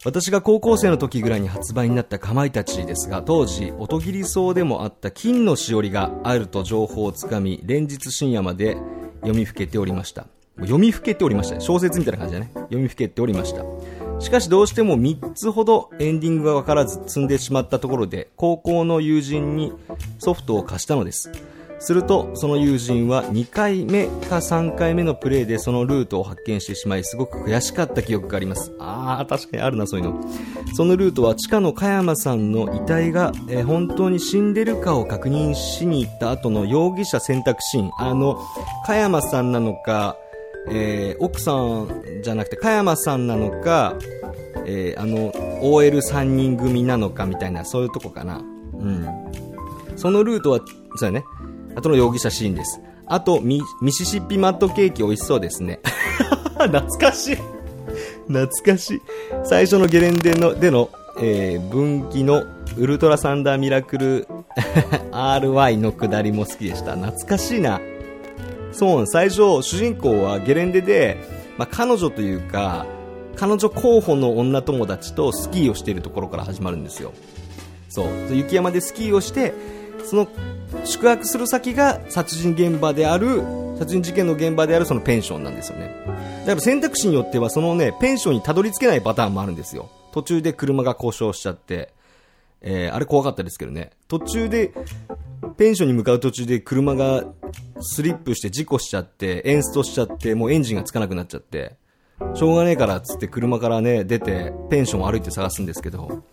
[0.04, 8.76] 私が高校生の時ぐらいに発売になったかまいたちですが、当時、音切り草でもあった金のしおりがあると情報をつかみ、連日深夜まで
[9.22, 10.26] 読みふけておりました。
[10.58, 11.58] 読みふけておりました。
[11.58, 12.50] 小説みたいな感じだね。
[12.54, 13.64] 読みふけておりました。
[14.20, 19.72] しかしどうしても3つほどエンディングがわからず積んでしまったところで、高校の友人に
[20.18, 21.30] ソフトを貸したのです。
[21.84, 28.72] すると、その友人は2回目か3回目のプレイでそのルートを発見してしまい、すごく悔しかった記憶があります。
[28.78, 30.24] あー、確かにあるな、そういうの。
[30.74, 37.90] そのルートは地下の加山さんの遺体が、えー、本当に死んでるかを確認しに行った後の容疑者選択シーン。
[37.98, 38.38] あの、
[38.86, 40.16] 加山さんなのか、
[40.68, 43.96] えー、奥さんじゃなくて、加山さんなのか、
[44.66, 48.38] えー、あの、OL3 人組なのかみたいな、そういうとこかな。
[48.38, 49.08] うん。
[49.96, 50.60] そのルートは、
[50.96, 51.24] そうだね。
[51.76, 52.80] あとの容疑者シーンです。
[53.06, 55.80] あと、ミ、シシッピマットケーキ美味しそうですね。
[56.56, 57.36] 懐かしい。
[58.26, 59.02] 懐かしい。
[59.44, 60.88] 最初のゲレンデの、での、
[61.20, 62.44] えー、分岐の
[62.76, 64.26] ウルトラサンダーミラクル
[65.12, 66.96] RY の下りも好きでした。
[66.96, 67.80] 懐かしいな。
[68.74, 71.16] そう、最初、主人公はゲレンデで、
[71.56, 72.86] まあ、彼女というか、
[73.36, 77.12] 彼女候補の女友達とスキーをしているところから始まるんですよ。
[77.88, 78.34] そう。
[78.34, 79.54] 雪山でスキーをして、
[80.04, 80.28] その
[80.84, 83.42] 宿泊する先が殺人現場である、
[83.78, 85.94] 殺人事件の現場であるそのペンションなんですよね。
[86.40, 89.90] だから選択肢によってはそのね、ペンションにたどり着けないパターンもあるんですよ。
[90.12, 91.92] 途中で車が故障しちゃって、
[92.60, 93.90] えー、あれ怖かったですけどね。
[94.08, 94.72] 途中で、
[95.56, 97.24] ペンションに向かう途中で車が
[97.80, 101.76] スリップして事故しちゃって、エンストしちゃって、もうエンジンがつかなくなっちゃって、
[102.34, 106.24] しょうがねえからっつって車からね、出て、ペンションを歩いて探すんですけど、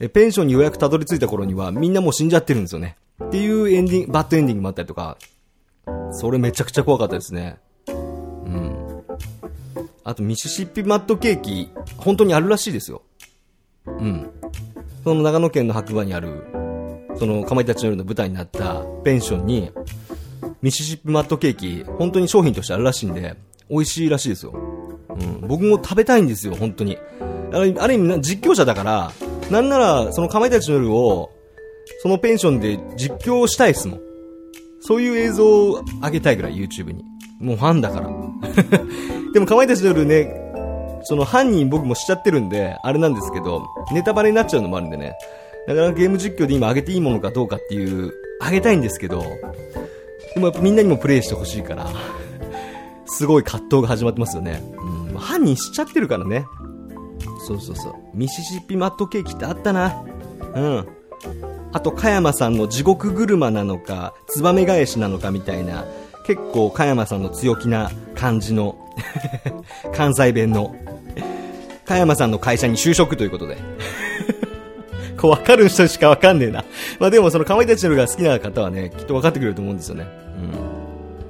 [0.00, 2.96] えペンションにようやくたどり着いた頃にはみんなもう死んじゃってるんですよね。
[3.22, 5.18] っていうエンディング、バッドエンディングもあったりとか、
[6.10, 7.58] それめちゃくちゃ怖かったですね。
[7.88, 9.04] うん。
[10.02, 13.02] あと、ミシシッピマットケーキ、本当にあるらしいですよ。
[13.86, 14.30] うん。
[15.04, 16.44] その長野県の白馬にある、
[17.18, 19.70] その、かまいたちの夜の舞台になったペンションに、
[20.62, 23.36] ミシシッピマットケーキ、本当に商品としてあるらしいんで、
[23.70, 24.52] 美味しいらしいですよ。
[25.08, 25.48] うん。
[25.48, 26.98] 僕も食べたいんですよ、本当に。
[27.52, 29.12] ある意味、実況者だから、
[29.50, 31.30] なんなら、そのかまいたちの夜を、
[32.02, 34.00] そのペンションで実況したいですもん。
[34.80, 37.04] そういう映像を上げたいぐらい、YouTube に。
[37.40, 38.08] もうファンだから。
[39.32, 40.44] でも、かまいたちの夜ね、
[41.04, 45.14] その犯人僕もしちゃってるんで、あれなんですけど、ネタバレになっちゃうのもあるんでね。
[45.66, 49.22] だからゲーム実況で今上げていいものかどうかっていう、上げたいんですけど、
[50.34, 51.88] でもやっぱみんなにもプレイしてほしいから、
[53.06, 54.62] すごい葛藤が始まってますよね。
[54.76, 56.46] うん、犯人しちゃってるからね。
[57.46, 57.94] そうそうそう。
[58.14, 60.04] ミシシッピマットケーキってあったな。
[60.54, 60.88] うん。
[61.72, 65.84] あと、加山さんの地獄車なのか、ツバメ返しなのかみたいな、
[66.26, 68.78] 結構加山さんの強気な感じの、
[69.94, 70.74] 関西弁の、
[71.84, 73.58] 加山さんの会社に就職ということで。
[75.24, 76.66] こう分かる人しか分かんねえな。
[77.00, 80.06] まあでもそのかまいたちの夜が好きな方はね、きっと分かってくれると思うんですよね。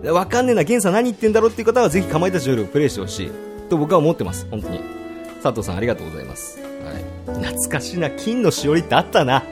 [0.03, 0.13] うん。
[0.13, 3.31] 分かんねえな、ゲンさん何言ってんだろうっていう方はぜひかまいたちの夜をプレイしてほしい。
[3.71, 4.49] と僕は思ってます。
[4.51, 4.81] 本当に。
[5.45, 6.59] 佐藤さんありがとうございます。
[6.59, 7.45] はい。
[7.45, 9.45] 懐かしいな、金のしおりってあったな。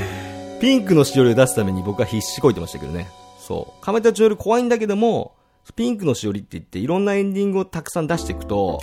[0.60, 3.08] ピンクのしおりを出すために僕は必死こいてましたけどね。
[3.38, 3.82] そう。
[3.82, 5.32] かまいたちの夜怖いんだけども、
[5.74, 8.82] ピンクのしおりって言っていろんなエンディングをたくさん出していくと、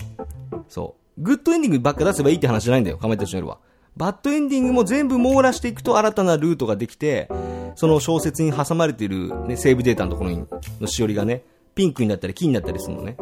[0.69, 1.21] そう。
[1.21, 3.59] グッドエンディングばっか出せばいいって話じゃないんだよ、かまいたちの夜は。
[3.95, 7.29] バッドエンディングも全部網羅していくと新たなルートができて、
[7.75, 10.45] その小説に挟まれている、ね、セーブデータのところに
[10.79, 11.43] のしおりがね、
[11.75, 13.17] ピンクになったり金になったりするのね。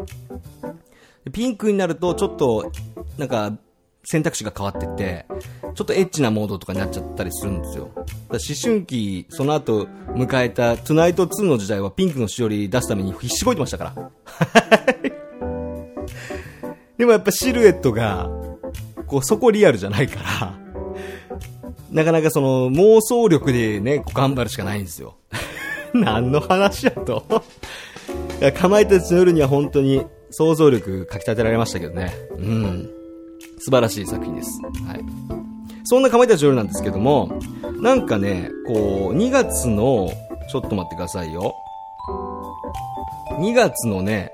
[1.32, 2.72] ピンクになるとちょっと、
[3.18, 3.54] なんか、
[4.04, 5.26] 選択肢が変わってって、
[5.76, 7.92] ちょっとエッチなモードとかになっちゃったりするんですよ。
[7.96, 14.12] だ思春期、その後迎えたトゥナイト2の時代はピンクのしおり出すために必死こいてましたから。
[16.98, 18.30] でもやっぱシルエットが、
[19.06, 20.61] こう、そこリアルじゃないから、
[21.92, 25.16] なかなかその妄想力でね、頑張るしかないんですよ。
[25.94, 27.24] 何の話やと。
[28.58, 32.14] かまいたちの夜には本当に想像力かき立てられましたけどね。
[32.38, 32.90] うん。
[33.60, 34.60] 素晴らしい作品です。
[34.88, 35.04] はい。
[35.84, 37.38] そんなかまいたちの夜なんですけども、
[37.82, 40.10] なんかね、こう、2月の、
[40.50, 41.54] ちょっと待ってくださいよ。
[43.40, 44.32] 2月のね、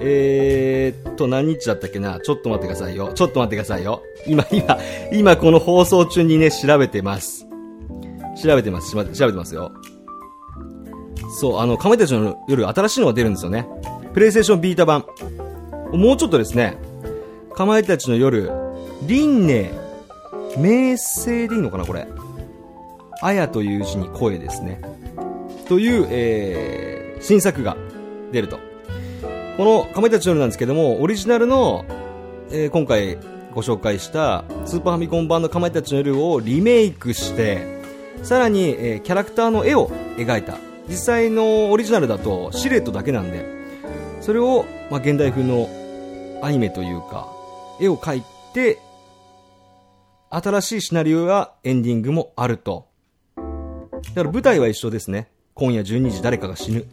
[0.00, 2.20] えーっと、何日だったっけな？
[2.20, 3.12] ちょっと待ってくださいよ。
[3.14, 4.02] ちょっと待ってくださいよ。
[4.26, 4.78] 今、今、
[5.12, 7.46] 今この放送中にね、調べてます。
[8.42, 8.92] 調べてます。
[8.92, 9.72] 調べてますよ。
[11.38, 13.66] そう、あの、かまいたちの夜、新しいのが出るんですよね。
[14.12, 15.04] プレイステーションビータ版。
[15.92, 16.76] もうちょっとですね、
[17.54, 18.50] かまいたちの夜、
[19.06, 19.70] 輪廻、
[20.58, 22.06] 名声でいいのかな、これ。
[23.22, 24.80] あやという字に声ですね。
[25.68, 27.76] という、えー、新作が
[28.32, 28.58] 出ると。
[29.60, 31.84] このかまいたちの夜なんですけども、オリジナルの、
[32.50, 33.18] えー今回
[33.52, 37.82] ご紹介したスーパーファミコン版のかまいたちの夜をリメイクして、
[38.22, 40.56] さらに、えーキャラクターの絵を描いた。
[40.88, 43.44] 実際のオリジナルだとシルエットだけなんで、
[44.22, 45.68] それを、まあ、現代風の
[46.40, 47.28] アニメというか、
[47.82, 48.22] 絵を描い
[48.54, 48.78] て、
[50.30, 52.86] 新しいシナリオやエンディングもあると。
[53.36, 55.28] だから舞台は一緒ですね。
[55.52, 56.86] 今夜12時誰かが死ぬ。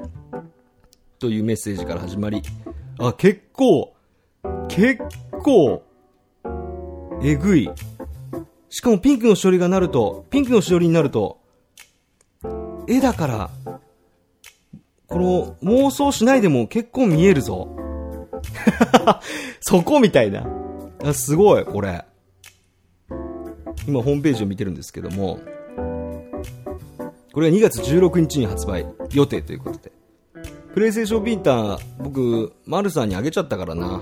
[1.19, 2.41] というメッセージから始まり、
[2.99, 3.95] あ、結構、
[4.69, 5.01] 結
[5.43, 5.83] 構、
[7.23, 7.69] えぐい。
[8.69, 11.39] しかもピンクのしおりがなると、ピンクのしおりになると、
[12.87, 13.49] 絵だから、
[15.07, 17.69] この妄想しないでも結構見えるぞ。
[19.61, 20.47] そこみたいな。
[21.03, 22.05] あすごい、これ。
[23.87, 25.39] 今ホームページを見てるんですけども、
[27.33, 29.96] これが2月16日に発売予定ということで。
[30.77, 33.99] プレイステーションビーター、僕、マルさんにあげちゃったからな。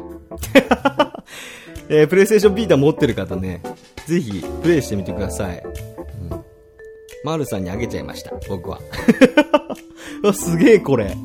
[1.88, 3.61] えープレイステーションビーター持ってる方ね、
[4.05, 5.63] ぜひプレイしてみてください。
[6.30, 6.43] うん、
[7.23, 8.82] マルさんにあげちゃいました、僕は。
[10.36, 11.15] すげえこれ。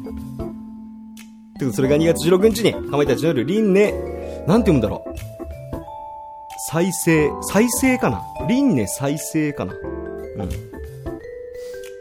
[1.59, 3.92] てか、それが2月16日に、かまいたちの夜、輪廻、
[4.46, 5.14] なんて読むんだろう。
[6.70, 8.22] 再生、再生かな？
[8.46, 9.74] 輪廻再生かな？
[9.74, 9.76] う
[10.46, 10.48] ん。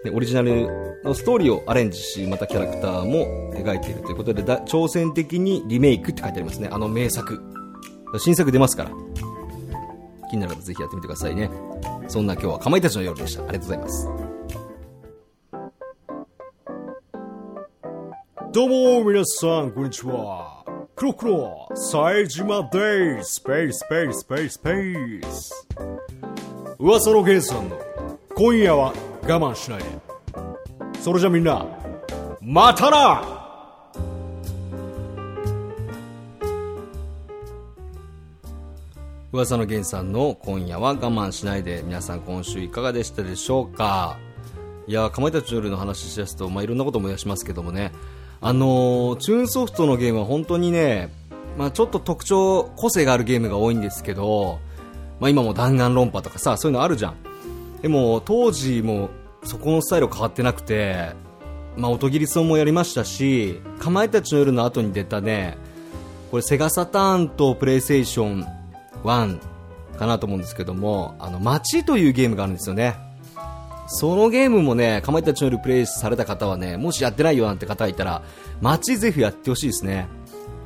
[0.04, 6.70] で、オリジナルのストーリーをアレンジし、またキャラクターも描いているということで、挑戦的にリメイクって書いてありますね。
[6.72, 7.42] あの名作。
[8.18, 8.92] 新作出ますから。
[10.30, 11.50] 気になる方ぜひやってみてくださいね。
[12.08, 13.44] そんな今日はかまいたちの夜でした。
[13.44, 14.30] ありがとうございます。
[18.52, 18.70] どう
[19.04, 25.68] も皆さんこんにちはクロクロ冴島ですスペースペースペースペース
[26.80, 27.80] 噂のゲンさんの
[28.36, 28.92] 今夜は
[29.22, 30.09] 我慢しないで
[31.10, 31.66] それじゃみんな
[32.40, 33.24] またな！
[39.32, 44.20] 噂の源さんの今夜は我慢しないで皆さん今週いかがでしたでしょうか？
[44.86, 47.92] いやかまいたちの夜の話しだすと、まあ、いろんなこと思い出しますけどもね。
[48.40, 51.12] あのーチューンソフトのゲームは本当にね、
[51.58, 54.60] まあ、ちょっと特徴個性があるゲームが多いんですけど、
[55.20, 57.16] まあ、今も弾丸論破とかさそういうのあるじゃん。
[57.82, 59.10] でも当時も
[59.44, 61.12] そこのスタイル変わってなくて
[61.78, 65.58] まあ音切りソンもやりましたしかまいたちの夜の後に出たね
[66.32, 68.46] これセガサターンとプレイステーション
[69.04, 69.40] 1
[70.00, 72.96] かなと思うんですけども、あの、街というゲームがあるんですよね。
[73.88, 78.22] そのゲームもね、かまいたちの夜プレイされた方はね、もしやってないよなんて方がいたら、
[78.62, 80.08] 街ぜひやってほしいですね。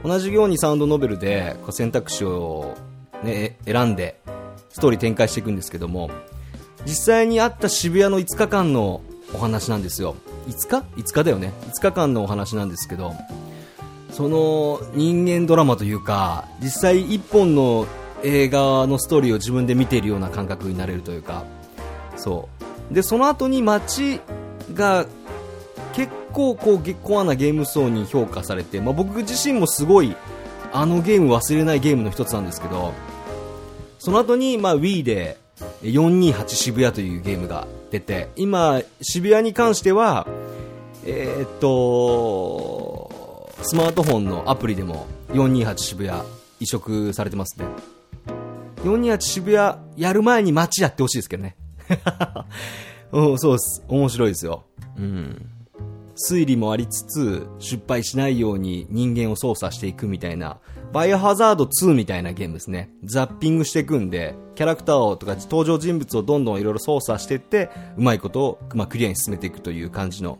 [0.03, 2.75] 同じようにサウンドノベルでこう選択肢を、
[3.23, 4.19] ね、選んで、
[4.69, 6.11] ストーリー展開していくんですけども、
[6.85, 9.01] 実際にあった渋谷の5日間の
[9.33, 10.15] お話なんですよ。
[10.47, 11.53] 5日 ?5 日だよね。
[11.71, 13.13] 5日間のお話なんですけど、
[14.11, 17.87] その人間ドラマというか、実際一本の
[18.23, 21.43] 映画のストーリーを自分で見ているような感覚になれるというか、
[22.15, 22.49] そ
[22.91, 22.93] う。
[22.93, 24.21] で、その後に街
[24.73, 25.05] が
[25.93, 30.15] 結構こうコアなゲーム層に評価されて、まあ、僕自身もすごい
[30.71, 32.93] あのゲーム忘れないゲームの一つなんですけど、
[33.99, 35.37] その後にまあ Wii で
[35.81, 40.27] 428渋谷というゲームが出て、今渋谷に関しては、
[41.05, 46.21] えーっと、スマートフォンのアプリでも428渋谷
[46.59, 47.65] 移植されてますね。
[48.83, 51.55] 428渋谷やる前に街やってほしいですけどね。
[53.11, 53.83] うん、そうです。
[53.87, 54.63] 面白いですよ。
[54.97, 55.49] うん。
[56.15, 60.57] 推理もありつつ、失敗しないように人間を操作していくみたいな、
[60.93, 62.91] バイオハザード2みたいなゲームですね。
[63.03, 70.37] ザッピングしていくんで、キャラクターをとか登場人物をどんどんいろいろ操作していって、うまいことを、まあ、クリアに進めていくという感じの、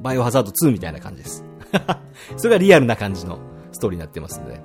[0.00, 1.44] バイオハザード2みたいな感じです。
[2.36, 3.38] それがリアルな感じの
[3.70, 4.60] ストーリーになってますので、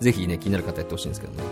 [0.00, 1.42] ぜひね、気になる方やってほしいんですけどね。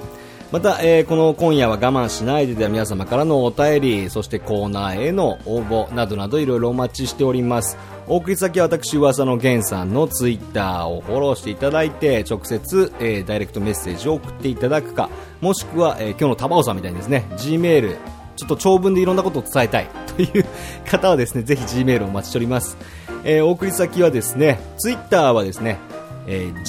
[0.52, 7.78] また、えーこの今夜は我慢しないででは皆様からのお便り、そしてコーナーへの応募などなどいろいろお待ちしております。
[8.06, 15.08] お送り先は私、噂の源さんのツイッターをフォローしていただいて、直接、えーダイレクトメッセージを送っていただくか、
[15.40, 17.96] もしくは、えー今日のタバオさんみたいにですね、Gmail、
[18.36, 19.86] ちょっと長文でいろんなことを伝えたい
[20.16, 20.44] という
[20.84, 22.76] 方はですね、 ぜひ Gmail をお待ちしております。
[23.24, 25.78] えーお送り先はですね、ツイッターはですね、
[26.26, 26.62] えー